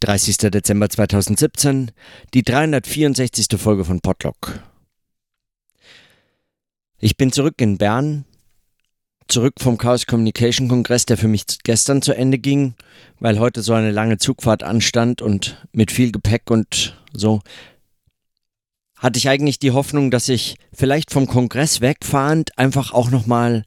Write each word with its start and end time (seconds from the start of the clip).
30. 0.00 0.38
Dezember 0.38 0.88
2017, 0.88 1.90
die 2.32 2.42
364. 2.42 3.46
Folge 3.58 3.84
von 3.84 4.00
Podlock. 4.00 4.60
Ich 6.98 7.18
bin 7.18 7.32
zurück 7.32 7.56
in 7.58 7.76
Bern, 7.76 8.24
zurück 9.28 9.54
vom 9.58 9.76
Chaos 9.76 10.06
Communication 10.06 10.68
Kongress, 10.68 11.04
der 11.04 11.18
für 11.18 11.28
mich 11.28 11.44
gestern 11.64 12.00
zu 12.00 12.14
Ende 12.14 12.38
ging, 12.38 12.74
weil 13.20 13.38
heute 13.38 13.60
so 13.60 13.74
eine 13.74 13.90
lange 13.90 14.16
Zugfahrt 14.16 14.62
anstand 14.62 15.20
und 15.20 15.66
mit 15.72 15.92
viel 15.92 16.12
Gepäck 16.12 16.50
und 16.50 16.98
so. 17.12 17.40
Hatte 18.96 19.18
ich 19.18 19.28
eigentlich 19.28 19.58
die 19.58 19.72
Hoffnung, 19.72 20.10
dass 20.10 20.30
ich 20.30 20.56
vielleicht 20.72 21.10
vom 21.10 21.26
Kongress 21.26 21.82
wegfahrend 21.82 22.58
einfach 22.58 22.92
auch 22.92 23.10
nochmal 23.10 23.64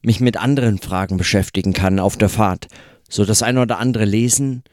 mich 0.00 0.20
mit 0.20 0.38
anderen 0.38 0.78
Fragen 0.78 1.18
beschäftigen 1.18 1.74
kann 1.74 1.98
auf 1.98 2.16
der 2.16 2.30
Fahrt. 2.30 2.68
So 3.08 3.26
das 3.26 3.42
eine 3.42 3.60
oder 3.60 3.78
andere 3.78 4.06
lesen 4.06 4.64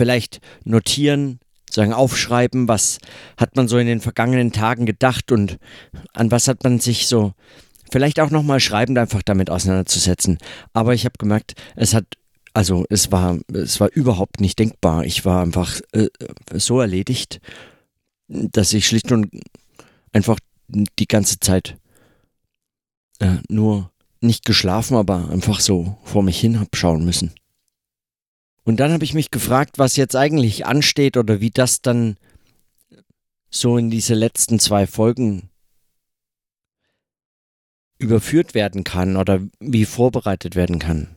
vielleicht 0.00 0.40
notieren, 0.64 1.40
sagen 1.70 1.92
aufschreiben, 1.92 2.68
was 2.68 3.00
hat 3.36 3.54
man 3.54 3.68
so 3.68 3.76
in 3.76 3.86
den 3.86 4.00
vergangenen 4.00 4.50
Tagen 4.50 4.86
gedacht 4.86 5.30
und 5.30 5.58
an 6.14 6.30
was 6.30 6.48
hat 6.48 6.64
man 6.64 6.80
sich 6.80 7.06
so 7.06 7.34
vielleicht 7.92 8.18
auch 8.18 8.30
nochmal 8.30 8.60
schreibend 8.60 8.96
einfach 8.96 9.20
damit 9.22 9.50
auseinanderzusetzen. 9.50 10.38
Aber 10.72 10.94
ich 10.94 11.04
habe 11.04 11.18
gemerkt, 11.18 11.52
es 11.76 11.92
hat 11.92 12.06
also 12.54 12.86
es 12.88 13.12
war 13.12 13.38
es 13.52 13.78
war 13.78 13.90
überhaupt 13.92 14.40
nicht 14.40 14.58
denkbar. 14.58 15.04
Ich 15.04 15.26
war 15.26 15.42
einfach 15.42 15.78
äh, 15.92 16.08
so 16.54 16.80
erledigt, 16.80 17.42
dass 18.28 18.72
ich 18.72 18.86
schlicht 18.86 19.12
und 19.12 19.28
einfach 20.14 20.38
die 20.68 21.08
ganze 21.08 21.40
Zeit 21.40 21.76
äh, 23.18 23.36
nur 23.50 23.90
nicht 24.22 24.46
geschlafen, 24.46 24.96
aber 24.96 25.28
einfach 25.28 25.60
so 25.60 25.98
vor 26.04 26.22
mich 26.22 26.40
hin 26.40 26.58
habe 26.58 26.70
schauen 26.74 27.04
müssen. 27.04 27.34
Und 28.70 28.76
dann 28.76 28.92
habe 28.92 29.02
ich 29.02 29.14
mich 29.14 29.32
gefragt, 29.32 29.80
was 29.80 29.96
jetzt 29.96 30.14
eigentlich 30.14 30.64
ansteht 30.64 31.16
oder 31.16 31.40
wie 31.40 31.50
das 31.50 31.82
dann 31.82 32.16
so 33.50 33.76
in 33.76 33.90
diese 33.90 34.14
letzten 34.14 34.60
zwei 34.60 34.86
Folgen 34.86 35.50
überführt 37.98 38.54
werden 38.54 38.84
kann 38.84 39.16
oder 39.16 39.40
wie 39.58 39.84
vorbereitet 39.84 40.54
werden 40.54 40.78
kann. 40.78 41.08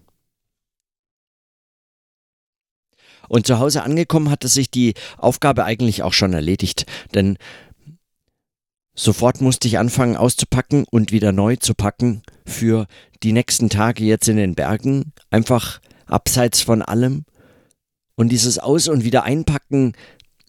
Und 3.29 3.45
zu 3.45 3.59
Hause 3.59 3.83
angekommen 3.83 4.31
hatte 4.31 4.47
sich 4.47 4.71
die 4.71 4.95
Aufgabe 5.19 5.63
eigentlich 5.63 6.01
auch 6.01 6.13
schon 6.13 6.33
erledigt, 6.33 6.87
denn 7.13 7.37
sofort 8.95 9.41
musste 9.41 9.67
ich 9.67 9.77
anfangen 9.77 10.17
auszupacken 10.17 10.85
und 10.89 11.11
wieder 11.11 11.31
neu 11.31 11.57
zu 11.57 11.75
packen 11.75 12.23
für 12.47 12.87
die 13.21 13.31
nächsten 13.31 13.69
Tage 13.69 14.03
jetzt 14.05 14.27
in 14.27 14.37
den 14.37 14.55
Bergen, 14.55 15.13
einfach 15.29 15.81
abseits 16.07 16.59
von 16.59 16.81
allem 16.81 17.25
und 18.15 18.29
dieses 18.29 18.59
Aus- 18.59 18.87
und 18.87 19.03
wieder 19.03 19.23
einpacken 19.23 19.93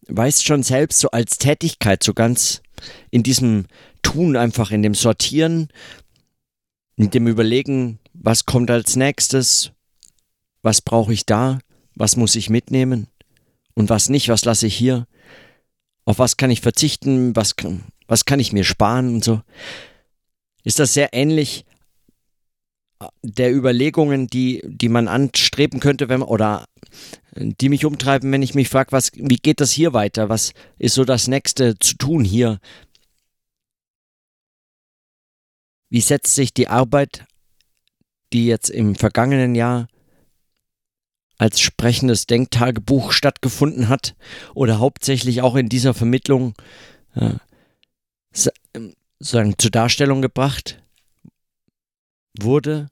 weißt 0.09 0.45
schon 0.45 0.63
selbst 0.63 1.01
so 1.01 1.11
als 1.11 1.39
Tätigkeit, 1.39 2.03
so 2.03 2.13
ganz 2.15 2.63
in 3.11 3.23
diesem 3.23 3.67
Tun 4.03 4.37
einfach, 4.37 4.71
in 4.71 4.83
dem 4.83 4.95
Sortieren, 4.95 5.69
in 6.97 7.11
dem 7.11 7.27
Überlegen, 7.27 7.99
was 8.13 8.45
kommt 8.45 8.71
als 8.71 8.97
nächstes, 8.97 9.73
was 10.63 10.83
brauche 10.83 11.13
ich 11.13 11.27
da, 11.27 11.59
was 11.95 12.17
muss 12.17 12.37
ich 12.37 12.51
mitnehmen 12.51 13.07
und 13.75 13.89
was 13.89 14.09
nicht, 14.09 14.29
was 14.29 14.45
lasse 14.45 14.67
ich 14.67 14.77
hier, 14.77 15.07
auf 16.05 16.19
was 16.19 16.37
kann 16.37 16.51
ich 16.51 16.61
verzichten, 16.61 17.35
was, 17.35 17.55
was 18.07 18.25
kann 18.25 18.41
ich 18.41 18.53
mir 18.53 18.65
sparen 18.65 19.15
und 19.15 19.25
so. 19.25 19.41
Ist 20.65 20.79
das 20.79 20.95
sehr 20.95 21.11
ähnlich 21.13 21.65
der 23.23 23.55
Überlegungen, 23.55 24.29
die, 24.29 24.63
die 24.65 24.89
man 24.89 25.09
anstreben 25.09 25.81
könnte, 25.81 26.09
wenn 26.09 26.21
man, 26.21 26.29
oder 26.29 26.65
die 27.37 27.69
mich 27.69 27.85
umtreiben, 27.85 28.31
wenn 28.33 28.43
ich 28.43 28.55
mich 28.55 28.69
frage, 28.69 28.93
was, 28.93 29.11
wie 29.15 29.37
geht 29.37 29.61
das 29.61 29.71
hier 29.71 29.93
weiter? 29.93 30.29
Was 30.29 30.53
ist 30.79 30.95
so 30.95 31.05
das 31.05 31.29
nächste 31.29 31.79
zu 31.79 31.97
tun 31.97 32.25
hier? 32.25 32.61
Wie 35.91 36.01
setzt 36.01 36.35
sich 36.35 36.55
die 36.55 36.69
Arbeit, 36.69 37.25
die 38.33 38.47
jetzt 38.47 38.71
im 38.71 38.95
vergangenen 38.95 39.55
Jahr 39.55 39.89
als 41.39 41.61
sprechendes 41.61 42.27
Denktagebuch 42.27 43.13
stattgefunden 43.13 43.89
hat 43.89 44.15
oder 44.55 44.79
hauptsächlich 44.79 45.43
auch 45.43 45.57
in 45.57 45.69
dieser 45.69 45.95
Vermittlung 45.95 46.55
äh, 47.15 47.35
sagen, 49.19 49.55
zur 49.59 49.71
Darstellung 49.71 50.23
gebracht 50.23 50.83
wurde? 52.39 52.89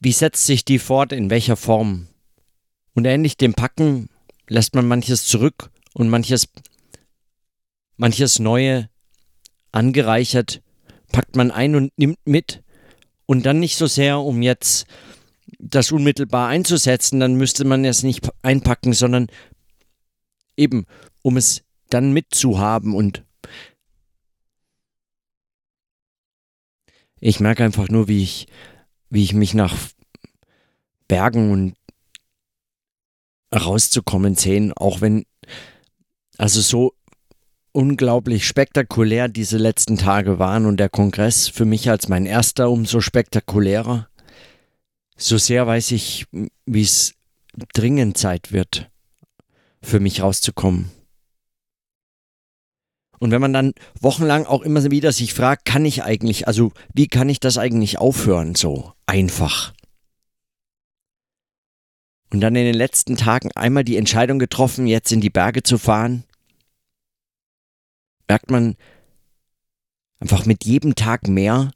Wie 0.00 0.12
setzt 0.12 0.46
sich 0.46 0.64
die 0.64 0.78
fort, 0.78 1.12
in 1.12 1.30
welcher 1.30 1.56
Form? 1.56 2.08
Und 2.94 3.04
ähnlich 3.04 3.36
dem 3.36 3.54
Packen 3.54 4.08
lässt 4.48 4.74
man 4.74 4.86
manches 4.86 5.24
zurück 5.24 5.70
und 5.94 6.08
manches, 6.08 6.48
manches 7.96 8.38
Neue 8.38 8.88
angereichert 9.72 10.62
packt 11.12 11.36
man 11.36 11.50
ein 11.50 11.74
und 11.74 11.92
nimmt 11.96 12.18
mit 12.24 12.62
und 13.26 13.46
dann 13.46 13.60
nicht 13.60 13.76
so 13.76 13.86
sehr, 13.86 14.20
um 14.20 14.42
jetzt 14.42 14.86
das 15.58 15.92
unmittelbar 15.92 16.48
einzusetzen, 16.48 17.20
dann 17.20 17.34
müsste 17.34 17.64
man 17.64 17.84
es 17.84 18.02
nicht 18.02 18.28
einpacken, 18.42 18.92
sondern 18.92 19.28
eben, 20.56 20.86
um 21.22 21.36
es 21.36 21.62
dann 21.90 22.12
mitzuhaben 22.12 22.94
und 22.94 23.24
ich 27.20 27.40
merke 27.40 27.64
einfach 27.64 27.88
nur, 27.88 28.06
wie 28.06 28.22
ich, 28.22 28.46
wie 29.10 29.24
ich 29.24 29.34
mich 29.34 29.54
nach 29.54 29.76
Bergen 31.06 31.50
und 31.50 31.74
rauszukommen 33.54 34.34
sehen, 34.34 34.72
auch 34.74 35.00
wenn, 35.00 35.24
also 36.36 36.60
so 36.60 36.94
unglaublich 37.72 38.46
spektakulär 38.46 39.28
diese 39.28 39.56
letzten 39.56 39.96
Tage 39.96 40.38
waren 40.38 40.66
und 40.66 40.78
der 40.78 40.88
Kongress 40.88 41.48
für 41.48 41.64
mich 41.64 41.88
als 41.90 42.08
mein 42.08 42.26
erster 42.26 42.70
umso 42.70 43.00
spektakulärer. 43.00 44.08
So 45.16 45.38
sehr 45.38 45.66
weiß 45.66 45.92
ich, 45.92 46.26
wie 46.66 46.82
es 46.82 47.14
dringend 47.74 48.18
Zeit 48.18 48.52
wird, 48.52 48.90
für 49.82 50.00
mich 50.00 50.22
rauszukommen. 50.22 50.90
Und 53.18 53.32
wenn 53.32 53.40
man 53.40 53.52
dann 53.52 53.72
wochenlang 54.00 54.46
auch 54.46 54.62
immer 54.62 54.88
wieder 54.90 55.12
sich 55.12 55.34
fragt, 55.34 55.64
kann 55.64 55.84
ich 55.84 56.04
eigentlich, 56.04 56.46
also 56.46 56.72
wie 56.94 57.08
kann 57.08 57.28
ich 57.28 57.40
das 57.40 57.58
eigentlich 57.58 57.98
aufhören, 57.98 58.54
so 58.54 58.92
einfach? 59.08 59.72
und 62.30 62.40
dann 62.40 62.56
in 62.56 62.64
den 62.64 62.74
letzten 62.74 63.16
Tagen 63.16 63.50
einmal 63.52 63.84
die 63.84 63.96
Entscheidung 63.96 64.38
getroffen, 64.38 64.86
jetzt 64.86 65.12
in 65.12 65.20
die 65.20 65.30
Berge 65.30 65.62
zu 65.62 65.78
fahren, 65.78 66.24
merkt 68.28 68.50
man 68.50 68.76
einfach 70.20 70.44
mit 70.44 70.64
jedem 70.64 70.94
Tag 70.94 71.28
mehr, 71.28 71.70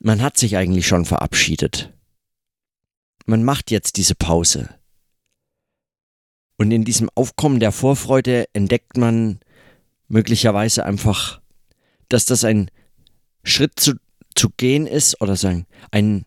man 0.00 0.20
hat 0.20 0.36
sich 0.36 0.56
eigentlich 0.56 0.86
schon 0.86 1.04
verabschiedet. 1.04 1.92
Man 3.24 3.44
macht 3.44 3.70
jetzt 3.70 3.96
diese 3.98 4.16
Pause. 4.16 4.68
Und 6.56 6.72
in 6.72 6.84
diesem 6.84 7.08
Aufkommen 7.14 7.60
der 7.60 7.70
Vorfreude 7.70 8.46
entdeckt 8.52 8.96
man 8.96 9.38
möglicherweise 10.08 10.84
einfach, 10.84 11.40
dass 12.08 12.24
das 12.24 12.42
ein 12.42 12.68
Schritt 13.44 13.78
zu, 13.78 13.94
zu 14.34 14.50
gehen 14.56 14.86
ist 14.86 15.20
oder 15.20 15.36
sagen, 15.36 15.66
ein, 15.90 16.24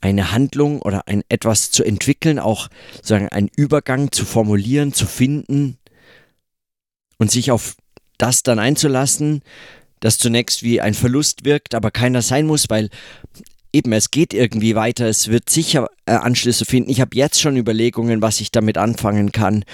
eine 0.00 0.32
Handlung 0.32 0.82
oder 0.82 1.06
ein 1.08 1.22
etwas 1.28 1.70
zu 1.70 1.84
entwickeln, 1.84 2.38
auch 2.38 2.68
sagen 3.02 3.28
einen 3.28 3.50
Übergang 3.56 4.12
zu 4.12 4.24
formulieren, 4.24 4.92
zu 4.92 5.06
finden 5.06 5.78
und 7.18 7.30
sich 7.30 7.50
auf 7.50 7.76
das 8.18 8.42
dann 8.42 8.58
einzulassen, 8.58 9.42
das 10.00 10.18
zunächst 10.18 10.62
wie 10.62 10.80
ein 10.80 10.94
Verlust 10.94 11.44
wirkt, 11.44 11.74
aber 11.74 11.90
keiner 11.90 12.22
sein 12.22 12.46
muss, 12.46 12.68
weil 12.68 12.90
eben 13.72 13.92
es 13.92 14.10
geht 14.10 14.32
irgendwie 14.32 14.74
weiter, 14.74 15.06
es 15.06 15.28
wird 15.28 15.50
sicher 15.50 15.88
äh, 16.06 16.12
Anschlüsse 16.12 16.64
finden. 16.64 16.90
Ich 16.90 17.00
habe 17.00 17.16
jetzt 17.16 17.40
schon 17.40 17.56
Überlegungen, 17.56 18.22
was 18.22 18.40
ich 18.40 18.50
damit 18.50 18.78
anfangen 18.78 19.32
kann, 19.32 19.64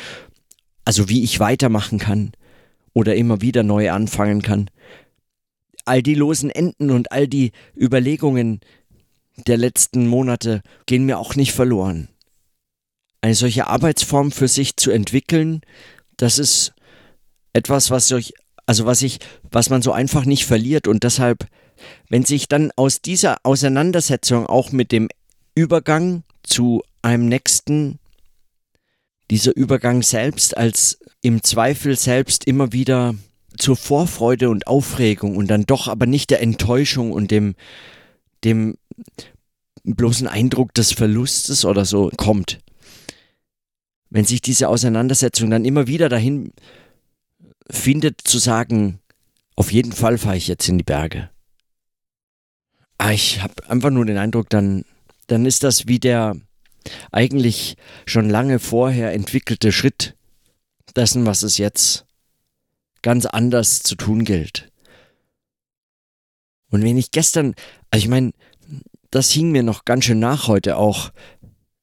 also 0.85 1.09
wie 1.09 1.23
ich 1.23 1.39
weitermachen 1.41 1.99
kann 1.99 2.33
oder 2.95 3.15
immer 3.15 3.41
wieder 3.41 3.63
neu 3.63 3.91
anfangen 3.91 4.43
kann. 4.43 4.71
All 5.85 6.03
die 6.03 6.15
losen 6.15 6.51
Enden 6.51 6.91
und 6.91 7.13
all 7.13 7.27
die 7.29 7.53
Überlegungen, 7.77 8.61
der 9.47 9.57
letzten 9.57 10.07
Monate 10.07 10.63
gehen 10.87 11.05
mir 11.05 11.19
auch 11.19 11.35
nicht 11.35 11.53
verloren. 11.53 12.09
Eine 13.21 13.35
solche 13.35 13.67
Arbeitsform 13.67 14.33
für 14.33 14.49
sich 14.49 14.77
zu 14.77 14.91
entwickeln, 14.91 15.63
das 16.17 16.39
ist 16.39 16.73
etwas, 17.53 17.91
was 17.91 18.11
ich, 18.11 18.35
also 18.67 18.87
was 18.87 19.03
ich, 19.03 19.19
was 19.51 19.71
man 19.71 19.83
so 19.83 19.93
einfach 19.93 20.25
nicht 20.25 20.47
verliert 20.47 20.89
und 20.89 21.05
deshalb, 21.05 21.47
wenn 22.09 22.25
sich 22.25 22.49
dann 22.49 22.71
aus 22.77 23.01
dieser 23.01 23.39
Auseinandersetzung 23.45 24.47
auch 24.47 24.73
mit 24.73 24.93
dem 24.93 25.09
Übergang 25.55 26.25
zu 26.43 26.83
einem 27.03 27.29
nächsten, 27.29 27.99
dieser 29.31 29.57
Übergang 29.57 30.03
selbst 30.03 30.57
als 30.57 30.99
im 31.23 31.43
Zweifel 31.43 31.97
selbst 31.97 32.47
immer 32.47 32.73
wieder 32.73 33.15
zur 33.59 33.77
Vorfreude 33.77 34.51
und 34.51 34.67
Aufregung 34.67 35.37
und 35.37 35.49
dann 35.49 35.65
doch 35.65 35.89
aber 35.89 36.07
nicht 36.07 36.31
der 36.31 36.43
Enttäuschung 36.43 37.13
und 37.13 37.31
dem 37.31 37.55
dem 38.45 38.77
bloß 39.85 40.23
ein 40.23 40.29
Eindruck 40.29 40.75
des 40.75 40.93
Verlustes 40.93 41.65
oder 41.65 41.85
so 41.85 42.11
kommt. 42.17 42.59
Wenn 44.11 44.25
sich 44.25 44.41
diese 44.41 44.69
Auseinandersetzung 44.69 45.51
dann 45.51 45.65
immer 45.65 45.87
wieder 45.87 46.09
dahin 46.09 46.53
findet 47.71 48.21
zu 48.21 48.39
sagen, 48.39 49.01
auf 49.57 49.73
jeden 49.73 49.93
Fall 49.93 50.19
fahre 50.19 50.37
ich 50.37 50.49
jetzt 50.49 50.69
in 50.69 50.79
die 50.79 50.85
Berge. 50.85 51.31
Ah, 52.99 53.13
ich 53.13 53.43
habe 53.43 53.69
einfach 53.69 53.91
nur 53.91 54.05
den 54.05 54.19
Eindruck, 54.19 54.49
dann, 54.51 54.85
dann 55.27 55.47
ist 55.47 55.65
das 55.65 55.89
wie 55.89 55.99
der 55.99 56.37
eigentlich 57.11 57.77
schon 58.07 58.29
lange 58.29 58.59
vorher 58.59 59.13
entwickelte 59.13 59.73
Schritt 59.73 60.15
dessen, 60.95 61.27
was 61.27 61.43
es 61.43 61.59
jetzt 61.59 62.07
ganz 63.03 63.27
anders 63.27 63.83
zu 63.83 63.97
tun 63.97 64.25
gilt. 64.25 64.71
Und 66.71 66.83
wenn 66.83 66.97
ich 66.97 67.11
gestern, 67.11 67.55
also 67.91 68.05
ich 68.05 68.09
meine, 68.09 68.33
das 69.11 69.31
hing 69.31 69.51
mir 69.51 69.63
noch 69.63 69.85
ganz 69.85 70.05
schön 70.05 70.19
nach 70.19 70.49
heute 70.49 70.77
auch, 70.77 71.13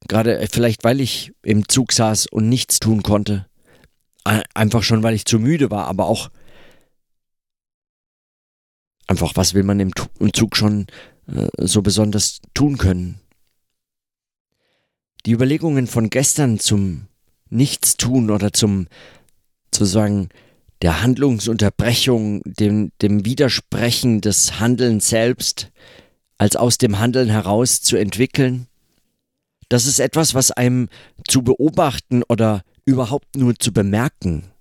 gerade 0.07 0.45
vielleicht 0.51 0.83
weil 0.83 1.00
ich 1.00 1.31
im 1.44 1.68
Zug 1.69 1.94
saß 1.94 2.25
und 2.27 2.50
nichts 2.50 2.80
tun 2.80 3.04
konnte. 3.04 3.45
Einfach 4.24 4.83
schon, 4.83 5.04
weil 5.04 5.16
ich 5.16 5.25
zu 5.25 5.39
müde 5.39 5.71
war, 5.71 5.88
aber 5.88 6.07
auch 6.07 6.30
einfach, 9.07 9.33
was 9.36 9.54
will 9.54 9.63
man 9.63 9.80
im, 9.80 9.92
Zug 10.33 10.56
schon 10.56 10.88
äh, 11.27 11.48
so 11.57 11.81
besonders 11.81 12.42
tun 12.54 12.77
können? 12.77 13.19
Die 15.25 15.31
Überlegungen 15.31 15.88
von 15.88 16.10
gestern 16.10 16.60
zum 16.60 17.07
Nichtstun 17.50 18.30
oder 18.30 18.54
zum 18.54 18.88
sozusagen 19.74 20.30
der 20.81 21.02
Handlungsunterbrechung, 21.02 22.42
dem, 22.46 22.92
dem 23.02 23.26
Widersprechen 23.26 24.22
des 24.22 24.60
Handelns 24.60 25.10
selbst, 25.10 25.72
als 26.38 26.56
aus 26.56 26.78
dem 26.78 27.00
Handeln 27.00 27.30
heraus 27.30 27.81
zu 27.81 27.98
entwickeln, 27.98 28.68
das 29.68 29.86
ist 29.86 30.00
etwas, 30.00 30.34
was 30.34 30.52
einem 30.52 30.90
zu 31.28 31.44
beobachten 31.44 32.24
oder 32.24 32.64
überhaupt 32.86 33.36
nur 33.36 33.56
zu 33.56 33.72
bemerken, 33.72 34.52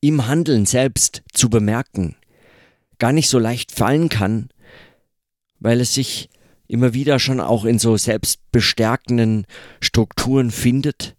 im 0.00 0.26
Handeln 0.26 0.66
selbst 0.66 1.22
zu 1.32 1.48
bemerken, 1.48 2.16
gar 2.98 3.12
nicht 3.12 3.28
so 3.28 3.38
leicht 3.38 3.70
fallen 3.70 4.08
kann, 4.08 4.48
weil 5.60 5.80
es 5.80 5.94
sich 5.94 6.28
immer 6.66 6.92
wieder 6.92 7.20
schon 7.20 7.40
auch 7.40 7.64
in 7.64 7.78
so 7.78 7.96
selbstbestärkenden 7.96 9.46
Strukturen 9.80 10.50
findet 10.50 11.14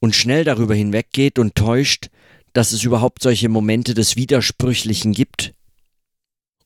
und 0.00 0.16
schnell 0.16 0.42
darüber 0.42 0.74
hinweggeht 0.74 1.38
und 1.38 1.54
täuscht, 1.54 2.08
dass 2.56 2.72
es 2.72 2.84
überhaupt 2.84 3.22
solche 3.22 3.50
Momente 3.50 3.92
des 3.92 4.16
Widersprüchlichen 4.16 5.12
gibt. 5.12 5.52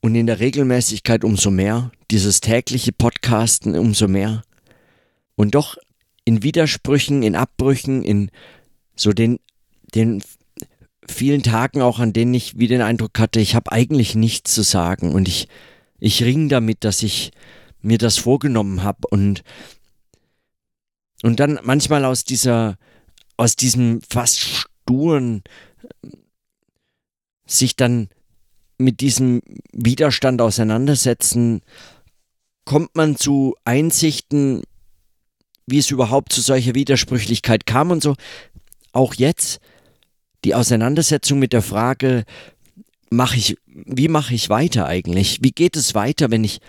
Und 0.01 0.15
in 0.15 0.29
der 0.29 0.39
Regelmäßigkeit 0.39 1.25
umso 1.25 1.51
mehr, 1.51 1.91
dieses 2.13 2.41
tägliche 2.41 2.93
Podcasten 2.93 3.77
umso 3.77 4.07
mehr. 4.07 4.43
Und 5.35 5.57
doch 5.57 5.77
in 6.25 6.45
Widersprüchen, 6.45 7.25
in 7.25 7.35
Abbrüchen, 7.35 8.05
in 8.05 8.31
so 8.95 9.13
den, 9.13 9.41
den 9.95 10.23
vielen 11.09 11.43
Tagen 11.43 11.83
auch, 11.83 11.99
an 11.99 12.13
denen 12.13 12.35
ich 12.35 12.57
wie 12.57 12.69
den 12.69 12.83
Eindruck 12.83 13.19
hatte, 13.19 13.41
ich 13.41 13.57
habe 13.57 13.73
eigentlich 13.73 14.15
nichts 14.15 14.55
zu 14.55 14.63
sagen 14.63 15.13
und 15.13 15.27
ich 15.27 15.49
ich 15.99 16.23
ring 16.23 16.49
damit, 16.49 16.85
dass 16.85 17.03
ich 17.03 17.33
mir 17.83 17.99
das 17.99 18.17
vorgenommen 18.17 18.85
habe 18.85 19.09
und 19.11 19.43
und 21.23 21.41
dann 21.41 21.59
manchmal 21.63 22.05
aus 22.05 22.25
dieser 22.25 22.79
aus 23.37 23.57
diesem 23.57 24.01
fast 24.09 24.41
sturen 24.41 25.43
sich 27.47 27.77
dann 27.77 28.09
mit 28.79 29.01
diesem 29.01 29.43
Widerstand 29.73 30.41
auseinandersetzen, 30.41 31.61
kommt 32.65 32.95
man 32.97 33.17
zu 33.17 33.55
Einsichten, 33.65 34.63
wie 35.67 35.79
es 35.79 35.91
überhaupt 35.91 36.33
zu 36.33 36.41
solcher 36.41 36.75
Widersprüchlichkeit 36.75 37.67
kam 37.67 37.91
und 37.91 38.03
so. 38.03 38.15
Auch 38.93 39.15
jetzt 39.15 39.61
die 40.45 40.55
Auseinandersetzung 40.55 41.39
mit 41.39 41.53
der 41.53 41.63
Frage, 41.63 42.25
mache 43.11 43.37
ich, 43.37 43.57
wie 43.67 44.09
mache 44.09 44.35
ich 44.35 44.49
weiter 44.49 44.87
eigentlich? 44.87 45.39
Wie 45.43 45.53
geht 45.53 45.77
es 45.77 45.95
weiter, 45.95 46.31
wenn 46.31 46.45
ich, 46.45 46.61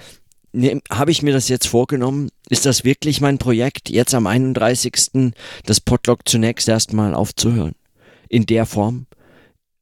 ne, 0.51 0.81
habe 0.89 1.11
ich 1.11 1.21
mir 1.21 1.33
das 1.33 1.47
jetzt 1.47 1.67
vorgenommen? 1.67 2.29
Ist 2.49 2.65
das 2.65 2.83
wirklich 2.83 3.21
mein 3.21 3.37
Projekt, 3.37 3.89
jetzt 3.89 4.13
am 4.13 4.27
31. 4.27 5.33
das 5.65 5.79
Podlog 5.79 6.27
zunächst 6.27 6.67
erstmal 6.67 7.13
aufzuhören? 7.13 7.73
In 8.31 8.45
der 8.45 8.65
Form? 8.65 9.07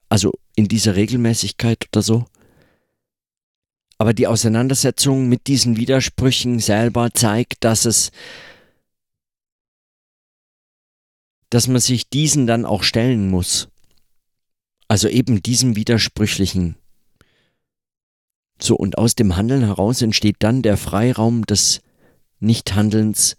Also 0.09 0.33
in 0.55 0.67
dieser 0.67 0.95
Regelmäßigkeit 0.95 1.87
oder 1.91 2.01
so? 2.01 2.25
Aber 3.99 4.15
die 4.15 4.25
Auseinandersetzung 4.25 5.29
mit 5.29 5.45
diesen 5.45 5.77
Widersprüchen 5.77 6.57
selber 6.57 7.11
zeigt, 7.13 7.63
dass 7.63 7.85
es, 7.85 8.09
dass 11.51 11.67
man 11.67 11.79
sich 11.79 12.09
diesen 12.09 12.47
dann 12.47 12.65
auch 12.65 12.81
stellen 12.81 13.29
muss. 13.29 13.67
Also 14.87 15.09
eben 15.09 15.43
diesem 15.43 15.75
widersprüchlichen. 15.75 16.75
So, 18.59 18.75
und 18.75 18.97
aus 18.97 19.13
dem 19.13 19.35
Handeln 19.35 19.63
heraus 19.63 20.01
entsteht 20.01 20.37
dann 20.39 20.63
der 20.63 20.77
Freiraum 20.77 21.45
des 21.45 21.81
Nichthandelns 22.39 23.37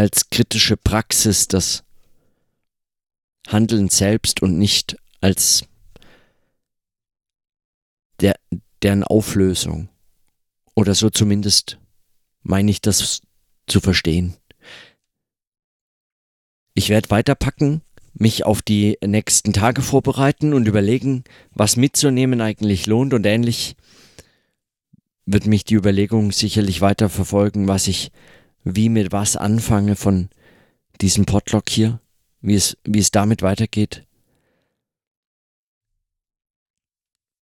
als 0.00 0.30
kritische 0.30 0.78
Praxis 0.78 1.46
des 1.46 1.84
Handelns 3.46 3.98
selbst 3.98 4.40
und 4.40 4.58
nicht 4.58 4.96
als 5.20 5.66
der, 8.18 8.34
deren 8.80 9.04
Auflösung. 9.04 9.90
Oder 10.74 10.94
so 10.94 11.10
zumindest 11.10 11.76
meine 12.42 12.70
ich 12.70 12.80
das 12.80 13.20
zu 13.66 13.80
verstehen. 13.80 14.38
Ich 16.72 16.88
werde 16.88 17.10
weiterpacken 17.10 17.82
mich 18.14 18.46
auf 18.46 18.62
die 18.62 18.96
nächsten 19.04 19.52
Tage 19.52 19.82
vorbereiten 19.82 20.54
und 20.54 20.66
überlegen, 20.66 21.24
was 21.50 21.76
mitzunehmen 21.76 22.40
eigentlich 22.40 22.86
lohnt 22.86 23.12
und 23.12 23.26
ähnlich 23.26 23.76
wird 25.26 25.44
mich 25.44 25.64
die 25.64 25.74
Überlegung 25.74 26.32
sicherlich 26.32 26.80
weiter 26.80 27.10
verfolgen, 27.10 27.68
was 27.68 27.86
ich 27.86 28.10
wie 28.64 28.88
mit 28.88 29.12
was 29.12 29.36
anfange 29.36 29.96
von 29.96 30.28
diesem 31.00 31.24
Potlock 31.24 31.68
hier, 31.68 32.00
wie 32.40 32.54
es, 32.54 32.76
wie 32.84 32.98
es 32.98 33.10
damit 33.10 33.42
weitergeht. 33.42 34.06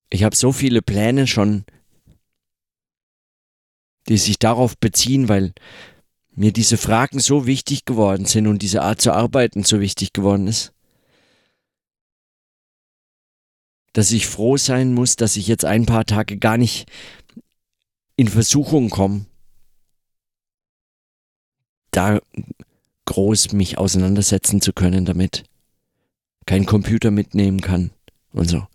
Ich 0.10 0.24
habe 0.24 0.36
so 0.36 0.52
viele 0.52 0.82
Pläne 0.82 1.28
schon, 1.28 1.66
die 4.08 4.18
sich 4.18 4.40
darauf 4.40 4.78
beziehen, 4.78 5.28
weil 5.28 5.54
mir 6.32 6.54
diese 6.54 6.78
Fragen 6.78 7.20
so 7.20 7.46
wichtig 7.46 7.84
geworden 7.84 8.26
sind 8.26 8.48
und 8.48 8.62
diese 8.62 8.84
Art 8.84 9.02
zu 9.02 9.12
arbeiten 9.12 9.64
so 9.64 9.82
wichtig 9.82 10.14
geworden 10.14 10.48
ist, 10.48 10.72
dass 13.94 14.12
ich 14.12 14.28
froh 14.28 14.58
sein 14.58 14.94
muss, 14.94 15.16
dass 15.16 15.36
ich 15.36 15.48
jetzt 15.48 15.66
ein 15.66 15.88
paar 15.88 16.06
Tage 16.06 16.38
gar 16.38 16.58
nicht 16.58 16.90
in 18.16 18.28
Versuchung 18.28 18.90
komme, 18.90 19.26
da 21.98 22.20
groß 23.06 23.54
mich 23.54 23.80
auseinandersetzen 23.80 24.62
zu 24.62 24.72
können 24.72 25.06
damit. 25.06 25.46
Kein 26.46 26.68
Computer 26.68 27.10
mitnehmen 27.10 27.60
kann 27.60 27.90
und 28.34 28.48
so. 28.48 28.68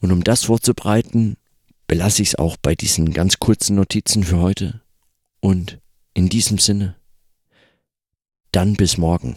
Und 0.00 0.12
um 0.12 0.22
das 0.22 0.44
vorzubereiten, 0.44 1.36
belasse 1.88 2.22
ich 2.22 2.28
es 2.28 2.34
auch 2.36 2.56
bei 2.56 2.76
diesen 2.76 3.12
ganz 3.12 3.40
kurzen 3.40 3.74
Notizen 3.74 4.22
für 4.22 4.38
heute. 4.38 4.80
Und 5.40 5.80
in 6.14 6.28
diesem 6.28 6.58
Sinne, 6.58 6.94
dann 8.52 8.74
bis 8.74 8.98
morgen. 8.98 9.36